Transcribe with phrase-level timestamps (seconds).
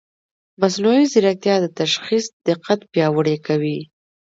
[0.61, 3.79] مصنوعي ځیرکتیا د تشخیص دقت پیاوړی کوي.